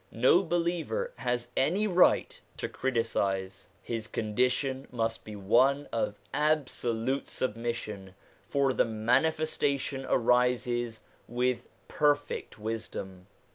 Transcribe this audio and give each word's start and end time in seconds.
No 0.11 0.41
believer 0.41 1.13
has 1.17 1.49
any 1.55 1.85
right 1.85 2.41
to 2.57 2.67
criticise; 2.67 3.67
his 3.83 4.07
condition 4.07 4.87
must 4.91 5.23
be 5.23 5.35
one 5.35 5.87
of 5.93 6.17
absolute 6.33 7.29
submission, 7.29 8.15
for 8.49 8.73
the 8.73 8.83
Manifestation 8.85 10.07
arises 10.09 11.01
with 11.27 11.67
perfect 11.87 12.57
wisdom. 12.57 13.27